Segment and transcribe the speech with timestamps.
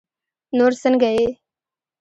[0.57, 1.27] نور سنګه یی